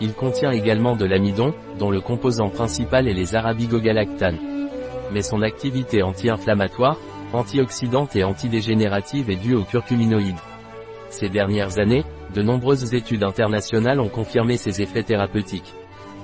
Il 0.00 0.14
contient 0.14 0.50
également 0.50 0.96
de 0.96 1.04
l'amidon, 1.04 1.54
dont 1.78 1.90
le 1.90 2.00
composant 2.00 2.48
principal 2.48 3.08
est 3.08 3.14
les 3.14 3.34
arabigogalactanes. 3.34 4.68
Mais 5.12 5.22
son 5.22 5.42
activité 5.42 6.02
anti-inflammatoire, 6.02 6.98
antioxydante 7.32 8.16
et 8.16 8.24
antidégénérative 8.24 9.30
est 9.30 9.36
due 9.36 9.54
aux 9.54 9.64
curcuminoïdes. 9.64 10.34
Ces 11.10 11.28
dernières 11.28 11.78
années, 11.78 12.04
de 12.34 12.42
nombreuses 12.42 12.94
études 12.94 13.22
internationales 13.22 14.00
ont 14.00 14.08
confirmé 14.08 14.56
ses 14.56 14.82
effets 14.82 15.04
thérapeutiques 15.04 15.74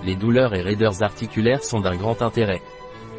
les 0.04 0.16
douleurs 0.16 0.54
et 0.54 0.62
raideurs 0.62 1.02
articulaires 1.02 1.62
sont 1.62 1.80
d'un 1.80 1.96
grand 1.96 2.22
intérêt. 2.22 2.62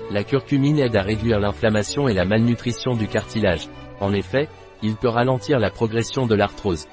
La 0.09 0.23
curcumine 0.23 0.80
aide 0.80 0.95
à 0.95 1.02
réduire 1.02 1.39
l'inflammation 1.39 2.08
et 2.08 2.13
la 2.13 2.25
malnutrition 2.25 2.93
du 2.93 3.08
cartilage. 3.08 3.67
En 3.99 4.13
effet, 4.13 4.49
il 4.81 4.95
peut 4.95 5.08
ralentir 5.08 5.59
la 5.59 5.69
progression 5.69 6.25
de 6.25 6.36
l'arthrose. 6.36 6.88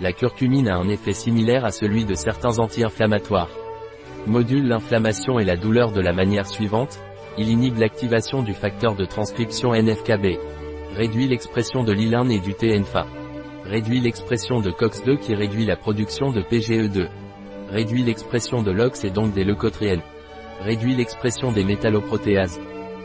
La 0.00 0.12
curcumine 0.12 0.68
a 0.68 0.76
un 0.76 0.88
effet 0.88 1.12
similaire 1.12 1.64
à 1.64 1.70
celui 1.70 2.04
de 2.04 2.14
certains 2.14 2.58
anti-inflammatoires. 2.58 3.50
Module 4.26 4.66
l'inflammation 4.66 5.38
et 5.38 5.44
la 5.44 5.56
douleur 5.56 5.92
de 5.92 6.00
la 6.00 6.12
manière 6.12 6.46
suivante, 6.46 7.00
il 7.38 7.48
inhibe 7.48 7.78
l'activation 7.78 8.42
du 8.42 8.54
facteur 8.54 8.94
de 8.94 9.04
transcription 9.04 9.72
NFKB. 9.72 10.38
Réduit 10.96 11.28
l'expression 11.28 11.82
de 11.84 11.92
l'ILIN 11.92 12.28
et 12.28 12.40
du 12.40 12.54
TNFA. 12.54 13.06
Réduit 13.64 14.00
l'expression 14.00 14.60
de 14.60 14.70
COX-2 14.70 15.18
qui 15.18 15.34
réduit 15.34 15.66
la 15.66 15.76
production 15.76 16.30
de 16.30 16.42
PGE2 16.42 17.08
réduit 17.72 18.02
l'expression 18.02 18.62
de 18.62 18.70
l'ox 18.70 19.02
et 19.04 19.10
donc 19.10 19.32
des 19.32 19.44
leucotriènes, 19.44 20.02
réduit 20.60 20.94
l'expression 20.94 21.52
des 21.52 21.64
métalloprotéases, 21.64 22.60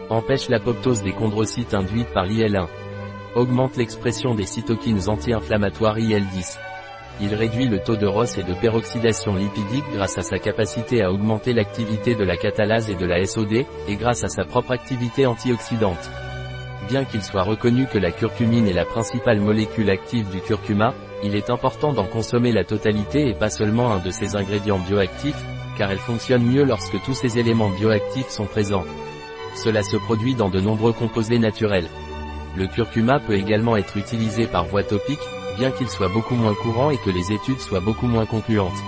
empêche 0.09 0.49
l'apoptose 0.49 1.03
des 1.03 1.13
chondrocytes 1.13 1.73
induites 1.73 2.13
par 2.13 2.25
l'IL1, 2.25 2.67
augmente 3.35 3.77
l'expression 3.77 4.35
des 4.35 4.45
cytokines 4.45 5.07
anti-inflammatoires 5.07 5.97
IL10. 5.97 6.57
Il 7.19 7.33
réduit 7.33 7.67
le 7.67 7.79
taux 7.79 7.95
de 7.95 8.05
ROS 8.05 8.37
et 8.37 8.43
de 8.43 8.53
peroxydation 8.53 9.35
lipidique 9.35 9.85
grâce 9.91 10.17
à 10.19 10.21
sa 10.21 10.37
capacité 10.37 11.01
à 11.01 11.11
augmenter 11.11 11.51
l'activité 11.51 12.13
de 12.13 12.23
la 12.23 12.37
catalase 12.37 12.91
et 12.91 12.95
de 12.95 13.05
la 13.05 13.25
SOD, 13.25 13.65
et 13.87 13.95
grâce 13.95 14.23
à 14.23 14.27
sa 14.27 14.43
propre 14.43 14.71
activité 14.71 15.25
antioxydante. 15.25 16.11
Bien 16.87 17.05
qu'il 17.05 17.23
soit 17.23 17.43
reconnu 17.43 17.87
que 17.87 17.97
la 17.97 18.11
curcumine 18.11 18.67
est 18.67 18.73
la 18.73 18.85
principale 18.85 19.41
molécule 19.41 19.89
active 19.89 20.29
du 20.29 20.41
curcuma, 20.41 20.93
il 21.23 21.35
est 21.35 21.49
important 21.49 21.91
d'en 21.91 22.05
consommer 22.05 22.51
la 22.51 22.63
totalité 22.63 23.27
et 23.27 23.33
pas 23.33 23.49
seulement 23.49 23.91
un 23.91 23.99
de 23.99 24.11
ses 24.11 24.35
ingrédients 24.35 24.79
bioactifs, 24.79 25.43
car 25.77 25.91
elle 25.91 25.97
fonctionne 25.97 26.43
mieux 26.43 26.63
lorsque 26.63 27.01
tous 27.03 27.15
ces 27.15 27.39
éléments 27.39 27.69
bioactifs 27.69 28.29
sont 28.29 28.45
présents. 28.45 28.85
Cela 29.55 29.81
se 29.81 29.97
produit 29.97 30.35
dans 30.35 30.49
de 30.49 30.59
nombreux 30.59 30.93
composés 30.93 31.39
naturels. 31.39 31.87
Le 32.55 32.67
curcuma 32.67 33.19
peut 33.19 33.33
également 33.33 33.75
être 33.75 33.97
utilisé 33.97 34.45
par 34.45 34.65
voie 34.65 34.83
topique, 34.83 35.19
bien 35.57 35.71
qu'il 35.71 35.89
soit 35.89 36.07
beaucoup 36.07 36.35
moins 36.35 36.53
courant 36.53 36.91
et 36.91 36.97
que 36.97 37.09
les 37.09 37.31
études 37.31 37.59
soient 37.59 37.79
beaucoup 37.79 38.07
moins 38.07 38.25
concluantes. 38.25 38.83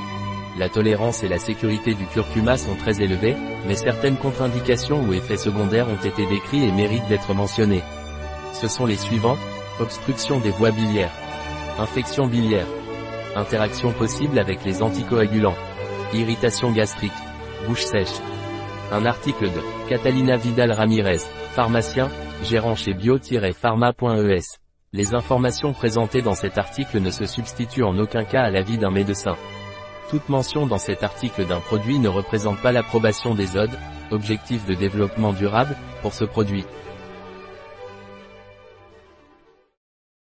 La 0.58 0.70
tolérance 0.70 1.24
et 1.24 1.28
la 1.28 1.40
sécurité 1.40 1.94
du 1.94 2.06
curcuma 2.06 2.58
sont 2.58 2.76
très 2.76 3.02
élevées, 3.02 3.36
mais 3.68 3.76
certaines 3.76 4.18
contre-indications 4.18 5.02
ou 5.04 5.14
effets 5.14 5.38
secondaires 5.38 5.88
ont 5.88 6.06
été 6.06 6.26
décrits 6.26 6.64
et 6.64 6.72
méritent 6.72 7.08
d'être 7.08 7.34
mentionnés. 7.34 7.84
Ce 8.54 8.68
sont 8.68 8.86
les 8.86 8.98
suivants, 8.98 9.38
obstruction 9.80 10.40
des 10.40 10.52
voies 10.52 10.72
biliaires, 10.72 11.14
Infection 11.80 12.28
biliaire. 12.28 12.68
Interaction 13.38 13.94
possible 13.94 14.38
avec 14.38 14.66
les 14.66 14.82
anticoagulants. 14.82 15.56
Irritation 16.14 16.74
gastrique. 16.74 17.14
Bouche 17.66 17.86
sèche. 17.86 18.20
Un 18.92 19.06
article 19.06 19.46
de 19.46 19.62
Catalina 19.88 20.36
Vidal 20.36 20.74
Ramirez, 20.74 21.20
pharmacien, 21.56 22.10
gérant 22.44 22.76
chez 22.76 22.94
bio-pharma.es. 22.94 24.60
Les 24.92 25.14
informations 25.14 25.72
présentées 25.72 26.24
dans 26.24 26.34
cet 26.34 26.58
article 26.58 27.00
ne 27.00 27.12
se 27.12 27.28
substituent 27.28 27.84
en 27.84 28.00
aucun 28.00 28.24
cas 28.24 28.42
à 28.42 28.50
l'avis 28.50 28.80
d'un 28.80 28.90
médecin. 28.90 29.36
Toute 30.10 30.28
mention 30.30 30.66
dans 30.66 30.80
cet 30.80 31.04
article 31.04 31.46
d'un 31.46 31.60
produit 31.60 32.00
ne 32.00 32.08
représente 32.08 32.60
pas 32.60 32.72
l'approbation 32.72 33.36
des 33.36 33.56
ODE, 33.56 33.78
objectifs 34.10 34.66
de 34.66 34.74
développement 34.74 35.32
durable, 35.32 35.76
pour 36.02 36.14
ce 36.14 36.26
produit. 36.26 36.66